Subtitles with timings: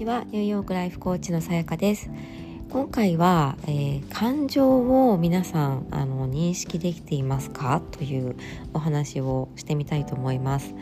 [0.00, 0.24] ちは。
[0.30, 2.10] ニューヨークライフコーチのさやかです。
[2.70, 7.82] 今回は、えー、感情を皆さんあの認識できていますか？
[7.90, 8.34] という
[8.72, 10.74] お話をしてみたいと思います。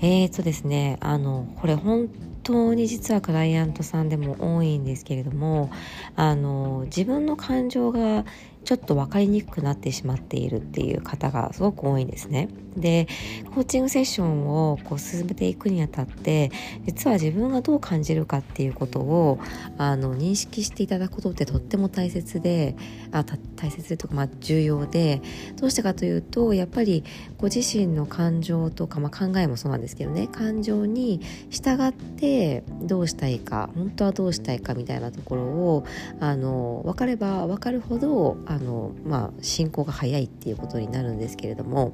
[0.00, 2.08] えーとですねあのこれ本
[2.42, 5.70] 当に実はクライアントさんでも多いんですけれども
[6.16, 8.24] あの自分の感情が
[8.64, 12.48] ちょっと分かりにくくなってしまっているっていう方がすごく多いんですね。
[12.76, 13.06] で
[13.54, 16.50] コーチングセッションをこう進めていくにあたって
[16.86, 19.38] 実は自分がどう感じるかっていうことを
[19.78, 22.74] あの認識していただくことってとっても大切で
[23.10, 23.24] あ
[23.56, 25.20] 大切とかまあ重要で
[25.56, 27.04] どうしてかというとやっぱり
[27.36, 31.20] ご自身の感情とか、まあ、考えもそうなんですけどね感情に
[31.50, 35.84] 従ってどうしたいか本当はどうしたいかみたいなところを
[36.20, 41.92] あの分かれば分かるほどああの、まあ、進行が早いっていうことになるんですけれども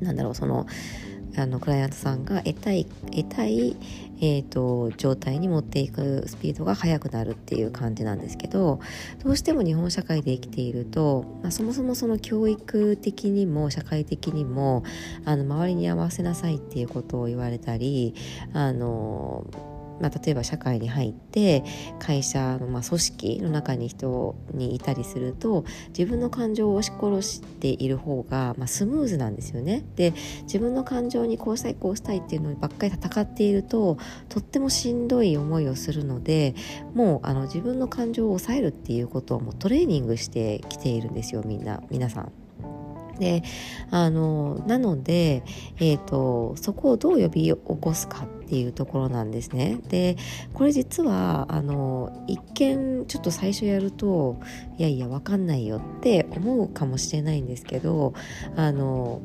[0.00, 0.66] なんだろうその
[1.36, 3.76] あのクライアントさんが得たい得たい、
[4.20, 8.80] えーと、状態に持っていくスピードが速くなるっていう感じなんですけど
[9.22, 14.82] どうしても日本社会で生きていると、まあ、そもそもその教育的にも社会的にも
[15.24, 18.14] あの周りに合わせなさいっていうことを言われたり
[18.52, 19.46] あの
[20.00, 21.64] まあ、例えば社会に入って
[21.98, 29.84] 会社のまあ組織の中に人にいたりすると自分の感情を押し殺している方がまあスムーズなんですよね。
[29.96, 36.54] で自分の感情にこうしたいこうしたいっていうのばっかり戦っているととってもしんどい思いをするので
[36.94, 42.32] もうあの自分の感情を抑えるっていうことをもうトレーニングしてきているんですよみんな皆さん。
[43.18, 43.42] で
[43.90, 45.42] あのなので、
[45.78, 49.78] えーと、そこをどう呼び起こすかっていうところなんですね。
[49.88, 50.16] で
[50.54, 54.40] これ実はあの一見ちょっと最初やると
[54.78, 58.14] いやいや分かんないよって思うかもしれないんですけど
[58.56, 59.20] あの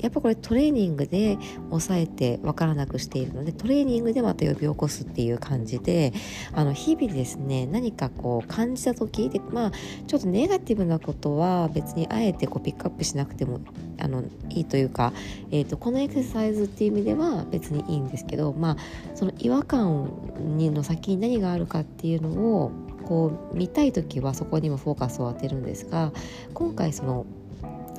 [0.00, 1.38] やっぱこれトレーニングで
[1.70, 6.12] 抑えて分からなくしているのでトレーニングでまた呼び起こすっていう感じで
[6.52, 9.72] あの日々ですね何かこう感じた時でまあ
[10.06, 13.60] ちょっとネガティブなことは別にあえてこうピックアップしなくても
[14.00, 15.12] あのいいというか、
[15.50, 18.76] えーと、このエクササイズっていう意味では別にいいんですけどまあ
[19.14, 20.10] その違和感
[20.56, 22.70] にの先に何があるかっていうのを
[23.04, 26.12] こう見たい時はそこにもフォーカスを当てるんですが
[26.54, 27.26] 今回その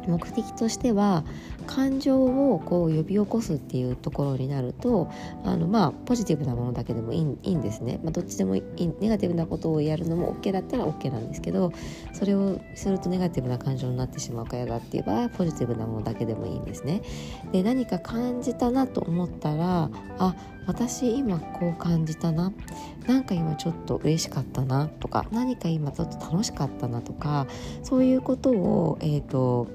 [0.10, 1.24] 目的としては
[1.68, 5.12] 感情をこう呼び起こすっていうところになると
[5.44, 11.72] あのまあポジティブなものだけでもいいいいんですね、まあ、どっちでもいいネガティブなことをやるのも OK だったら OK なんですけど
[12.14, 17.02] それをするとネガティブな感情になってしまうからだって言えばポジティブなものだけでもいいんですね。
[17.52, 20.36] で何か感じたなと思ったらあ
[20.70, 22.54] 私今こう感じたな。
[23.08, 24.88] なんか今ちょっと嬉しかったな。
[24.88, 27.02] とか何か今ちょっと楽しかったな。
[27.02, 27.48] とか
[27.82, 29.68] そういうことをえっ、ー、と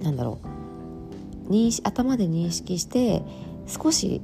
[0.00, 0.38] なんだろ
[1.48, 1.52] う。
[1.52, 3.22] 認識頭で認識して
[3.66, 4.20] 少し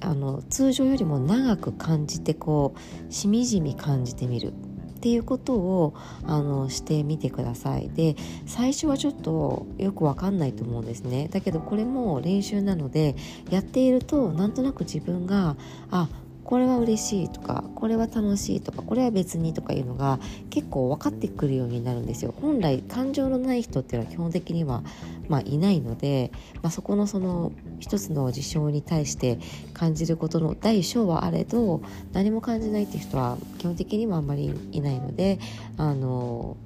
[0.00, 2.74] あの通常よりも長く感じてこ
[3.08, 4.52] うしみじみ感じてみる
[4.98, 7.88] っていうことをあのしてみてください。
[7.88, 11.28] で最初はちょっとよくわかんないと思うんですね。
[11.30, 13.16] だけどこれも練習なので
[13.50, 15.56] やっているとなんとなく自分が
[15.90, 16.08] あ
[16.48, 22.32] これは嬉しいとかこれは楽しいとかこれは別にとかいうのが結構分かってくるようになるんですよ。
[22.40, 24.82] 本来感情のない人っていうのは基本的には、
[25.28, 26.32] まあ、いないので、
[26.62, 29.38] まあ、そこのその一つの事象に対して
[29.74, 31.82] 感じることの第小はあれど
[32.14, 35.38] 何も感じないっていう人は基本的にはあんまりいないので
[35.76, 36.56] あの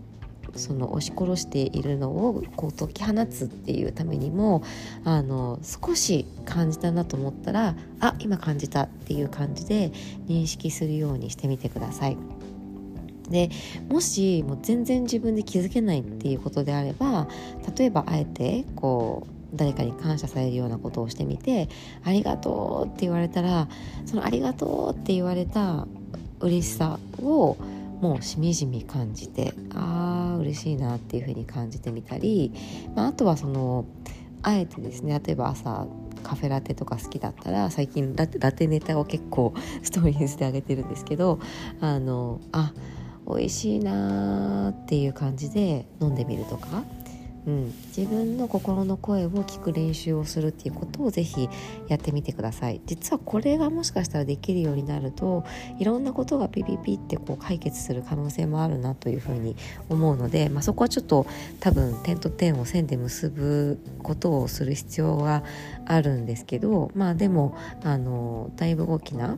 [0.54, 4.62] その押し殺しているのをこう解き放つっていうためにも
[5.04, 9.90] あの少し感じたなと思ったらあ今感じたっていう感じで
[10.28, 12.16] 認識するようにしてみてください。
[13.30, 13.50] で
[13.88, 17.28] もしもう全然自分で気づけないっていうことであれば
[17.76, 21.68] 例えばあえてこう誰かに感謝されるようなことをしてみて
[22.04, 23.68] 「ありがとう」って言われたら
[24.06, 25.86] その「ありがとう」って言われた
[26.40, 27.56] 嬉しさを
[28.02, 32.52] もうしみじみ感じてああ嬉しいなっていうふうに感じてみたり、
[32.96, 33.86] まあ、あとはその
[34.42, 35.86] あえてですね例えば朝
[36.24, 39.54] カフェラテとか好きだったら最近ラテラテネタを結構
[39.84, 41.38] ストーリーズであげてるんですけど
[41.80, 42.72] あのあ
[43.28, 46.82] 美味しいなーっていう感じで飲んでみるとか
[47.46, 51.48] うん、自分の心の声を聞く練習をするっていうことをぜひ
[51.88, 55.44] やってみてください実はこれがもしかしたらできるようになると
[55.78, 59.56] いろんなことがピピピってこう解決する可能性もあるなというふうに
[59.88, 61.26] 思うので、まあ、そこはちょっと
[61.58, 65.42] 多分点と点を線で結ぶことをする必要が
[65.86, 69.36] あるんですけどまあでもあのだいぶ大きな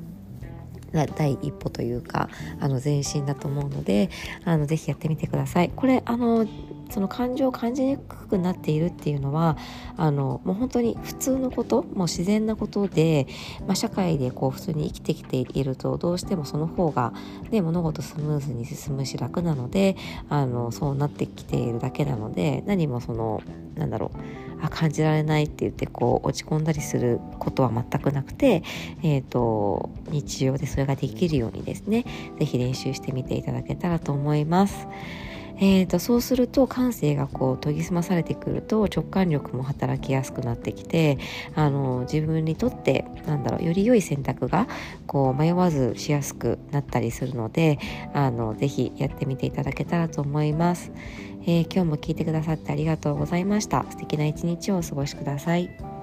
[1.17, 2.29] 第一歩というか
[2.61, 4.11] あの前進だと思うので
[4.45, 5.71] あのぜひやってみてください。
[5.75, 6.47] これあの
[6.91, 9.57] その感情を感じにくくなっているっていうのは
[9.97, 13.27] あのもう本当に普通のこともう自然なことで、
[13.67, 17.13] まあ、社会でこう普通に生きてきているとどうしてもその方が、
[17.51, 19.97] ね、物事スムーズに進むし楽なので
[20.29, 23.43] あのそうなってきているだけなので何もその
[23.75, 28.63] なんだろうあ感じられないって言ってこう落ち込んだりすることは全くなくて、
[29.03, 32.05] えーと、日常でそれができるようにですね
[32.39, 34.87] 是非練習してみていただけたらと思います。
[35.57, 41.19] えーと、そうすると感性がこう研ぎ澄まされてくると直感力も働きやすくなってきて
[41.55, 44.67] あの自分にとってなんだろうより良い選択が
[45.07, 47.79] こう迷わずしやすくなったりするので
[48.13, 50.93] あのぜひやってみていただけたらと思います。
[51.47, 53.85] えー、今日も聞いてくださってありがとうございました。
[53.91, 55.94] 素敵な一日をお過ごしください。